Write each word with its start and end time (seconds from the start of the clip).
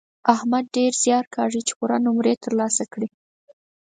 احمد 0.33 0.65
ډېر 0.75 0.91
زیار 1.03 1.25
کاږي 1.35 1.61
چې 1.67 1.73
پوره 1.77 1.97
نومرې 2.05 2.33
تر 2.43 2.51
لاسه 2.59 2.83
کړي. 2.93 3.09